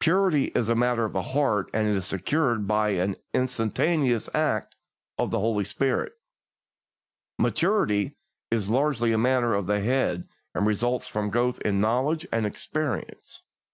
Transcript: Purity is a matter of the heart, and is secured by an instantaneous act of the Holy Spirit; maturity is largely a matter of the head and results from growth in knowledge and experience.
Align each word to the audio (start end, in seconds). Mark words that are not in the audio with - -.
Purity 0.00 0.44
is 0.54 0.70
a 0.70 0.74
matter 0.74 1.04
of 1.04 1.12
the 1.12 1.20
heart, 1.20 1.68
and 1.74 1.86
is 1.86 2.06
secured 2.06 2.66
by 2.66 2.92
an 2.92 3.14
instantaneous 3.34 4.26
act 4.32 4.74
of 5.18 5.30
the 5.30 5.38
Holy 5.38 5.64
Spirit; 5.64 6.14
maturity 7.38 8.16
is 8.50 8.70
largely 8.70 9.12
a 9.12 9.18
matter 9.18 9.52
of 9.52 9.66
the 9.66 9.80
head 9.80 10.26
and 10.54 10.66
results 10.66 11.06
from 11.06 11.28
growth 11.28 11.60
in 11.60 11.78
knowledge 11.78 12.26
and 12.32 12.46
experience. 12.46 13.42